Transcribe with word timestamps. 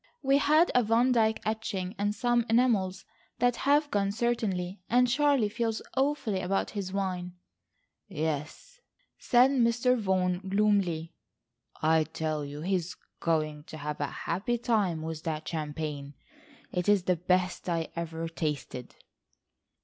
"We 0.23 0.39
had 0.39 0.71
a 0.73 0.81
Van 0.81 1.11
Dyke 1.11 1.41
etching, 1.45 1.93
and 1.99 2.15
some 2.15 2.43
enamels 2.49 3.05
that 3.37 3.55
have 3.57 3.91
gone 3.91 4.11
certainly, 4.11 4.79
and 4.89 5.07
Charlie 5.07 5.47
feels 5.47 5.79
awfully 5.95 6.41
about 6.41 6.71
his 6.71 6.91
wine." 6.91 7.33
"Yes," 8.07 8.79
said 9.19 9.51
Mr. 9.51 9.95
Vaughan 9.95 10.39
gloomily. 10.49 11.13
"I 11.83 12.05
tell 12.05 12.43
you 12.43 12.61
he 12.61 12.73
is 12.73 12.95
going 13.19 13.63
to 13.65 13.77
have 13.77 14.01
a 14.01 14.07
happy 14.07 14.57
time 14.57 15.03
with 15.03 15.21
that 15.21 15.47
champagne. 15.47 16.15
It 16.71 16.89
is 16.89 17.03
the 17.03 17.15
best 17.17 17.69
I 17.69 17.89
ever 17.95 18.27
tasted." 18.27 18.95